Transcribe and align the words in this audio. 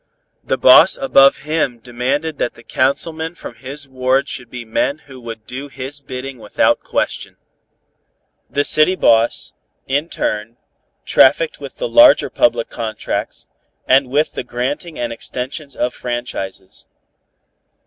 The 0.43 0.57
boss 0.57 0.97
above 0.97 1.43
him 1.45 1.77
demanded 1.77 2.39
that 2.39 2.55
the 2.55 2.63
councilmen 2.63 3.35
from 3.35 3.53
his 3.53 3.87
ward 3.87 4.27
should 4.27 4.49
be 4.49 4.65
men 4.65 5.03
who 5.05 5.21
would 5.21 5.45
do 5.45 5.67
his 5.67 6.01
bidding 6.01 6.39
without 6.39 6.79
question. 6.79 7.37
The 8.49 8.63
city 8.63 8.95
boss, 8.95 9.53
in 9.85 10.09
turn, 10.09 10.57
trafficked 11.05 11.59
with 11.59 11.77
the 11.77 11.87
larger 11.87 12.31
public 12.31 12.67
contracts, 12.69 13.45
and 13.87 14.09
with 14.09 14.33
the 14.33 14.43
granting 14.43 14.97
and 14.97 15.13
extensions 15.13 15.75
of 15.75 15.93
franchises. 15.93 16.87